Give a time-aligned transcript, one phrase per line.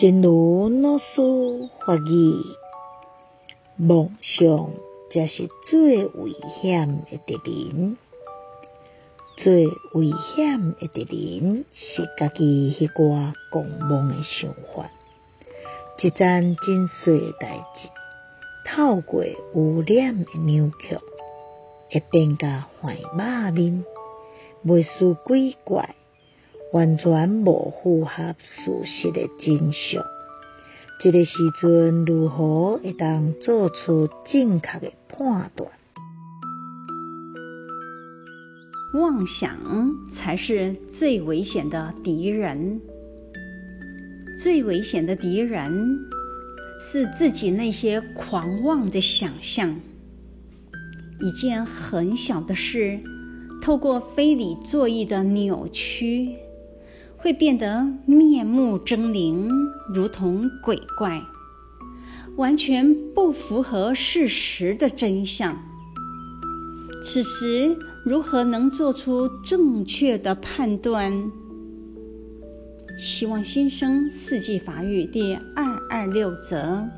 [0.00, 1.04] 正如老师
[1.84, 2.32] 发言，
[3.74, 4.70] 梦想
[5.12, 7.96] 才是最危险的敌人。
[9.36, 14.88] 最危险的敌人是家己迄挂狂妄的想法，
[16.00, 17.88] 一欉真小的代志，
[18.66, 19.24] 透过
[19.54, 20.96] 污染的扭曲，
[21.90, 23.84] 会变甲坏肉面，
[24.64, 25.96] 袂输鬼怪。
[26.72, 30.04] 完全无符合事实的真相，
[31.00, 35.70] 这个时阵如何会当做出正确的判断？
[38.94, 42.80] 妄想才是最危险的敌人，
[44.38, 46.00] 最危险的敌人
[46.80, 49.80] 是自己那些狂妄的想象。
[51.20, 53.00] 一件很小的事，
[53.62, 56.36] 透过非理作意的扭曲。
[57.18, 59.50] 会变得面目狰狞，
[59.92, 61.22] 如同鬼怪，
[62.36, 65.56] 完全不符合事实的真相。
[67.04, 71.30] 此时如何能做出正确的判断？
[72.98, 76.88] 希望新生四季法语第二二六则。